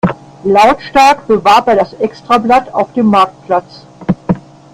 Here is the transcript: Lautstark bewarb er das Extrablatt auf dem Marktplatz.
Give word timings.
Lautstark 0.43 1.27
bewarb 1.27 1.67
er 1.67 1.75
das 1.75 1.93
Extrablatt 1.93 2.73
auf 2.73 2.91
dem 2.93 3.05
Marktplatz. 3.05 3.85